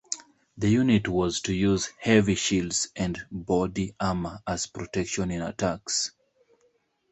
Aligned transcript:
The 0.57 0.67
unit 0.67 1.07
was 1.07 1.41
to 1.41 1.53
use 1.53 1.91
heavy 1.99 2.33
shields 2.33 2.87
and 2.95 3.23
body 3.31 3.93
armor 3.99 4.41
as 4.47 4.65
protection 4.65 5.29
in 5.29 5.43
attacks. 5.43 6.09